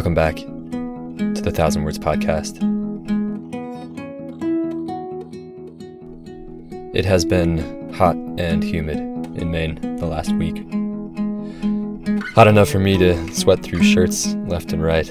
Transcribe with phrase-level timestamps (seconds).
[0.00, 2.56] Welcome back to the Thousand Words Podcast.
[6.94, 8.96] It has been hot and humid
[9.36, 10.56] in Maine the last week.
[12.34, 15.06] Hot enough for me to sweat through shirts left and right.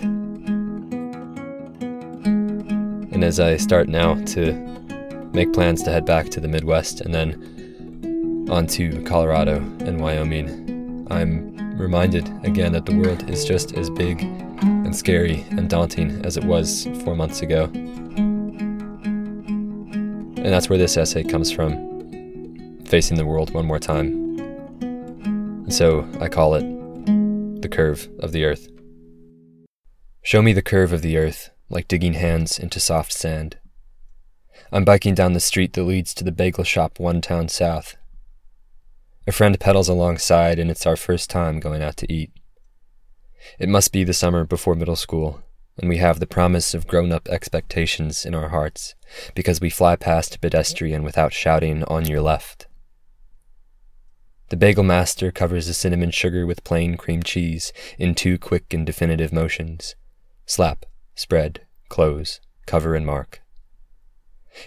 [3.13, 4.53] And as I start now to
[5.33, 11.05] make plans to head back to the Midwest and then on to Colorado and Wyoming,
[11.11, 14.27] I'm reminded again that the world is just as big
[14.89, 17.65] and scary and daunting as it was four months ago.
[20.35, 21.77] And that's where this essay comes from
[22.85, 24.39] facing the world one more time.
[24.81, 26.63] And so I call it
[27.61, 28.67] The Curve of the Earth.
[30.23, 33.59] Show me the curve of the earth, like digging hands into soft sand.
[34.71, 37.95] I'm biking down the street that leads to the bagel shop one town south.
[39.27, 42.31] A friend pedals alongside, and it's our first time going out to eat.
[43.57, 45.41] It must be the summer before middle school,
[45.77, 48.95] and we have the promise of grown up expectations in our hearts,
[49.33, 52.67] because we fly past pedestrian without shouting on your left.
[54.49, 58.85] The bagel master covers the cinnamon sugar with plain cream cheese in two quick and
[58.85, 59.95] definitive motions
[60.45, 63.41] slap, spread, close, cover, and mark.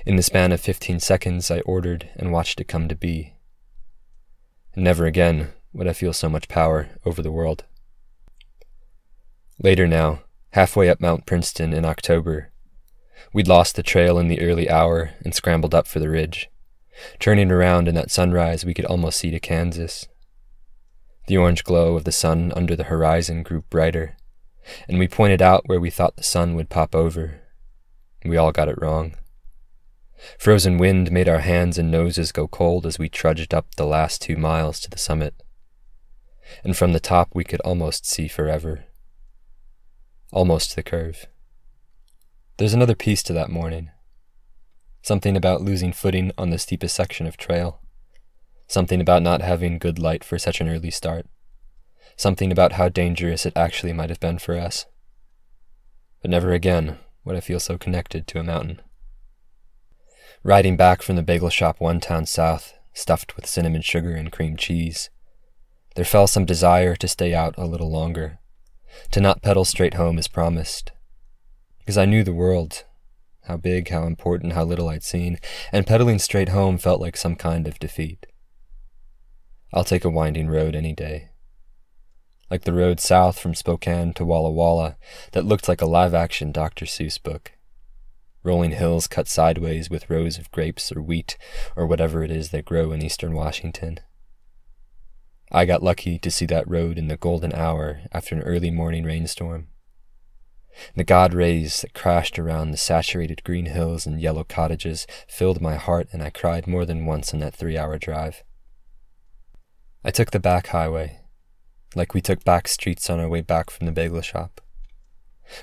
[0.07, 3.34] In the span of fifteen seconds, I ordered and watched it come to be.
[4.77, 7.64] Never again would I feel so much power over the world.
[9.63, 12.51] Later now, halfway up Mount Princeton in October,
[13.33, 16.51] we'd lost the trail in the early hour and scrambled up for the ridge.
[17.21, 20.09] Turning around in that sunrise, we could almost see to Kansas.
[21.29, 24.17] The orange glow of the sun under the horizon grew brighter,
[24.89, 27.41] and we pointed out where we thought the sun would pop over.
[28.25, 29.15] We all got it wrong.
[30.39, 34.23] Frozen wind made our hands and noses go cold as we trudged up the last
[34.23, 35.41] two miles to the summit.
[36.65, 38.87] And from the top we could almost see forever.
[40.33, 41.27] Almost the curve.
[42.57, 43.91] There's another piece to that morning.
[45.03, 47.83] Something about losing footing on the steepest section of trail.
[48.67, 51.27] Something about not having good light for such an early start.
[52.17, 54.87] Something about how dangerous it actually might have been for us.
[56.23, 58.81] But never again would I feel so connected to a mountain.
[60.42, 64.57] Riding back from the bagel shop one town south, stuffed with cinnamon sugar and cream
[64.57, 65.11] cheese,
[65.95, 68.39] there fell some desire to stay out a little longer,
[69.11, 70.92] to not pedal straight home as promised.
[71.79, 72.85] Because I knew the world,
[73.45, 75.39] how big, how important, how little I'd seen,
[75.73, 78.27] and pedaling straight home felt like some kind of defeat.
[79.73, 81.30] I'll take a winding road any day.
[82.51, 84.97] Like the road south from Spokane to Walla Walla
[85.33, 86.85] that looked like a live action Dr.
[86.85, 87.53] Seuss book
[88.42, 91.36] rolling hills cut sideways with rows of grapes or wheat
[91.77, 94.01] or whatever it is that grow in eastern Washington.
[95.55, 99.05] I got lucky to see that road in the golden hour after an early morning
[99.05, 99.68] rainstorm.
[100.96, 105.74] The god rays that crashed around the saturated green hills and yellow cottages filled my
[105.74, 108.42] heart, and I cried more than once on that three hour drive.
[110.02, 111.20] I took the back highway,
[111.95, 114.62] like we took back streets on our way back from the bagel shop.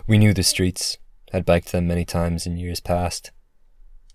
[0.06, 1.00] We knew the streets,
[1.32, 3.32] had biked them many times in years past,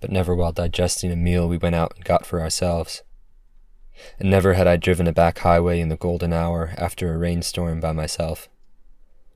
[0.00, 3.02] but never while digesting a meal we went out and got for ourselves.
[4.18, 7.80] And never had I driven a back highway in the golden hour after a rainstorm
[7.80, 8.48] by myself,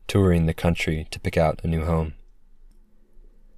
[0.06, 2.14] touring the country to pick out a new home.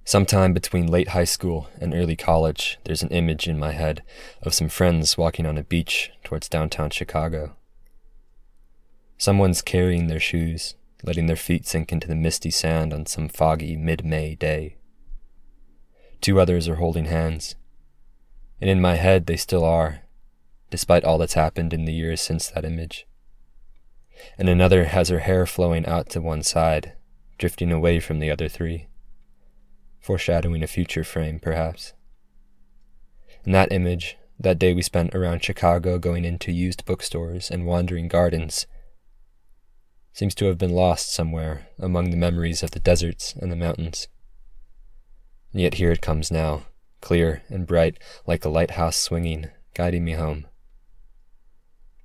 [0.03, 4.03] Sometime between late high school and early college, there's an image in my head
[4.41, 7.55] of some friends walking on a beach towards downtown Chicago.
[9.17, 10.73] Someone's carrying their shoes,
[11.03, 14.75] letting their feet sink into the misty sand on some foggy mid May day.
[16.19, 17.55] Two others are holding hands,
[18.59, 20.01] and in my head they still are,
[20.71, 23.05] despite all that's happened in the years since that image.
[24.37, 26.93] And another has her hair flowing out to one side,
[27.37, 28.87] drifting away from the other three,
[29.99, 31.93] foreshadowing a future frame, perhaps.
[33.45, 38.07] In that image, that day we spent around Chicago going into used bookstores and wandering
[38.07, 38.65] gardens,
[40.13, 44.07] seems to have been lost somewhere among the memories of the deserts and the mountains.
[45.51, 46.63] And yet here it comes now,
[47.01, 50.45] clear and bright like a lighthouse swinging, guiding me home.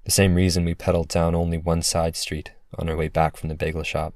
[0.06, 3.48] The same reason we pedaled down only one side street on our way back from
[3.48, 4.14] the bagel shop.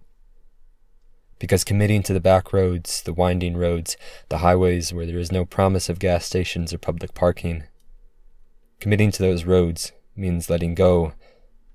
[1.41, 3.97] Because committing to the back roads, the winding roads,
[4.29, 7.65] the highways where there is no promise of gas stations or public parking,
[8.79, 11.13] committing to those roads means letting go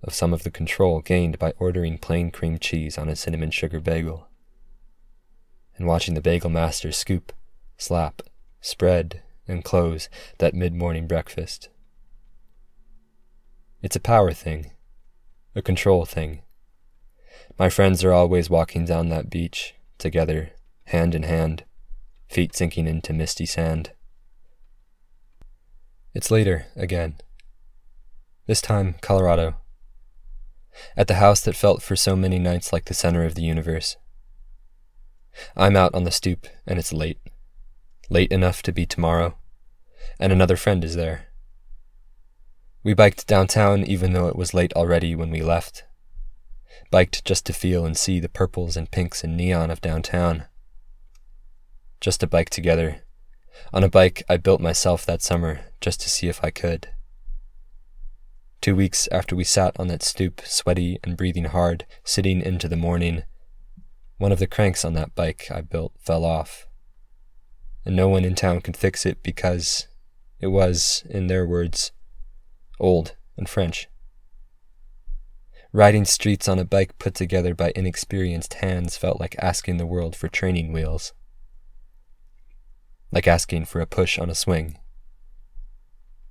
[0.01, 3.81] of some of the control gained by ordering plain cream cheese on a cinnamon sugar
[3.81, 4.29] bagel,
[5.75, 7.33] and watching the bagel master scoop,
[7.77, 8.21] slap,
[8.61, 10.07] spread, and close
[10.37, 11.67] that mid morning breakfast.
[13.85, 14.71] It's a power thing,
[15.53, 16.41] a control thing,
[17.59, 20.53] My friends are always walking down that beach, together,
[20.85, 21.65] hand in hand,
[22.27, 23.91] feet sinking into misty sand.
[26.15, 27.17] It's later, again.
[28.47, 29.57] This time, Colorado.
[30.97, 33.97] At the house that felt for so many nights like the center of the universe.
[35.55, 37.19] I'm out on the stoop, and it's late.
[38.09, 39.37] Late enough to be tomorrow.
[40.19, 41.24] And another friend is there.
[42.85, 45.85] We biked downtown even though it was late already when we left.
[46.91, 50.43] Biked just to feel and see the purples and pinks and neon of downtown.
[51.99, 53.01] Just to bike together,
[53.73, 56.89] on a bike I built myself that summer just to see if I could.
[58.61, 62.75] Two weeks after we sat on that stoop, sweaty and breathing hard, sitting into the
[62.75, 63.23] morning,
[64.19, 66.67] one of the cranks on that bike I built fell off.
[67.83, 69.87] And no one in town could fix it because
[70.39, 71.91] it was, in their words,
[72.79, 73.89] old and French.
[75.71, 80.15] Riding streets on a bike put together by inexperienced hands felt like asking the world
[80.15, 81.13] for training wheels
[83.15, 84.77] like asking for a push on a swing.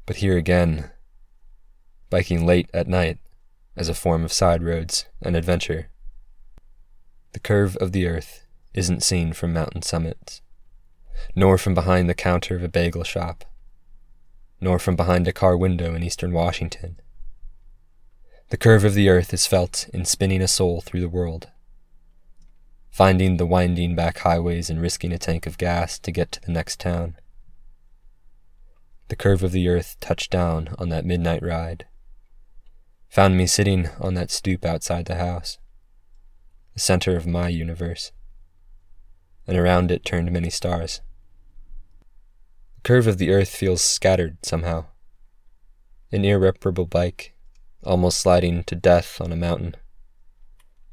[0.04, 0.90] But here again,
[2.10, 3.18] biking late at night
[3.74, 5.88] as a form of side roads and adventure.
[7.32, 10.42] The curve of the earth isn't seen from mountain summits,
[11.34, 13.46] nor from behind the counter of a bagel shop,
[14.64, 17.00] nor from behind a car window in eastern Washington.
[18.48, 21.48] The curve of the earth is felt in spinning a soul through the world
[22.94, 26.52] finding the winding back highways and risking a tank of gas to get to the
[26.52, 27.16] next town.
[29.08, 31.86] The curve of the earth touched down on that midnight ride,
[33.08, 35.58] found me sitting on that stoop outside the house,
[36.72, 38.12] the center of my universe,
[39.44, 41.00] and around it turned many stars.
[42.84, 44.84] The curve of the earth feels scattered somehow.
[46.12, 47.34] An irreparable bike,
[47.82, 49.74] almost sliding to death on a mountain,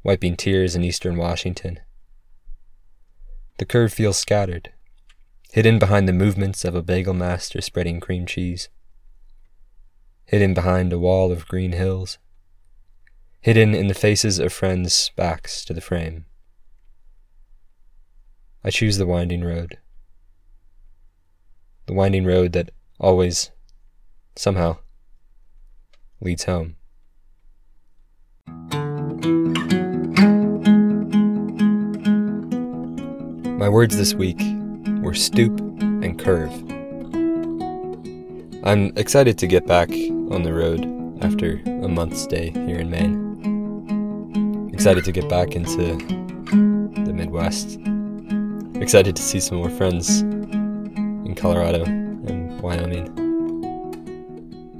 [0.02, 1.80] wiping tears in eastern Washington
[3.58, 4.72] the curve feels scattered,
[5.52, 8.68] hidden behind the movements of a bagel master spreading cream cheese,
[10.24, 12.18] hidden behind a wall of green hills,
[13.40, 16.24] hidden in the faces of friends' backs to the frame.
[18.64, 19.78] I choose the winding road.
[21.86, 22.70] The winding road that
[23.00, 23.50] always,
[24.36, 24.78] somehow,
[26.20, 26.76] leads home.
[33.58, 34.40] My words this week
[35.02, 36.52] were stoop and curve.
[38.64, 40.84] I'm excited to get back on the road
[41.22, 44.70] after a month's stay here in Maine.
[44.72, 45.96] Excited to get back into
[47.04, 47.78] the Midwest.
[48.80, 50.22] Excited to see some more friends
[51.32, 53.06] in Colorado and Wyoming.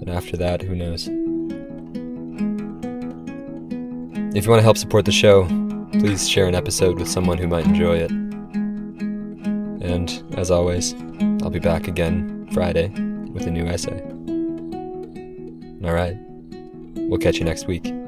[0.01, 1.09] And after that, who knows?
[4.37, 5.47] If you want to help support the show,
[5.93, 8.11] please share an episode with someone who might enjoy it.
[9.81, 10.95] And as always,
[11.43, 12.89] I'll be back again Friday
[13.33, 14.03] with a new essay.
[15.85, 16.17] All right,
[17.09, 18.02] we'll catch you next week.